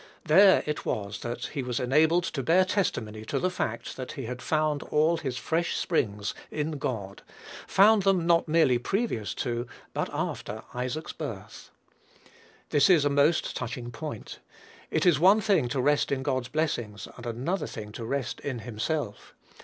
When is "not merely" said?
8.25-8.79